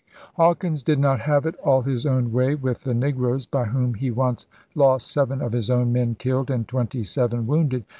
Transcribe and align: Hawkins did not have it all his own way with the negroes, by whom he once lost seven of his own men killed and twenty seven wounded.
Hawkins 0.33 0.81
did 0.81 0.97
not 0.97 1.19
have 1.19 1.45
it 1.45 1.53
all 1.57 1.83
his 1.83 2.07
own 2.07 2.31
way 2.31 2.55
with 2.55 2.85
the 2.85 2.93
negroes, 2.95 3.45
by 3.45 3.65
whom 3.65 3.93
he 3.93 4.09
once 4.09 4.47
lost 4.73 5.05
seven 5.11 5.43
of 5.43 5.51
his 5.53 5.69
own 5.69 5.93
men 5.93 6.15
killed 6.15 6.49
and 6.49 6.67
twenty 6.67 7.03
seven 7.03 7.45
wounded. 7.45 7.85